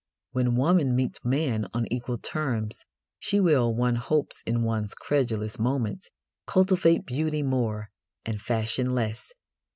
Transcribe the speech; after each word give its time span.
When 0.31 0.55
woman 0.55 0.95
meets 0.95 1.23
man 1.23 1.67
on 1.75 1.85
equal 1.93 2.17
terms 2.17 2.85
she 3.19 3.39
will, 3.39 3.71
one 3.75 3.97
hopes 3.97 4.41
in 4.47 4.63
one's 4.63 4.95
credulous 4.95 5.59
moments, 5.59 6.09
cultivate 6.47 7.05
beauty 7.05 7.43
more 7.43 7.87
and 8.25 8.41
fashion 8.41 8.95
less. 8.95 9.31